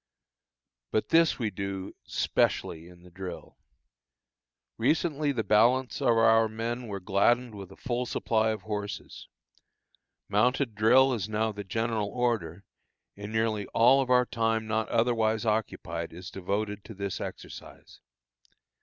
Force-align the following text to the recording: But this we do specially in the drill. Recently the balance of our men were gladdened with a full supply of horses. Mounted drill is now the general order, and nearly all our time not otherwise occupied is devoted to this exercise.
But 0.89 1.09
this 1.09 1.37
we 1.37 1.51
do 1.51 1.93
specially 2.05 2.87
in 2.87 3.03
the 3.03 3.11
drill. 3.11 3.59
Recently 4.79 5.31
the 5.31 5.43
balance 5.43 6.01
of 6.01 6.17
our 6.17 6.49
men 6.49 6.87
were 6.87 6.99
gladdened 6.99 7.53
with 7.53 7.71
a 7.71 7.75
full 7.75 8.07
supply 8.07 8.49
of 8.49 8.63
horses. 8.63 9.27
Mounted 10.27 10.73
drill 10.73 11.13
is 11.13 11.29
now 11.29 11.51
the 11.51 11.63
general 11.63 12.09
order, 12.09 12.63
and 13.15 13.31
nearly 13.31 13.67
all 13.75 14.03
our 14.11 14.25
time 14.25 14.65
not 14.65 14.89
otherwise 14.89 15.45
occupied 15.45 16.13
is 16.13 16.31
devoted 16.31 16.83
to 16.85 16.95
this 16.95 17.21
exercise. 17.21 17.99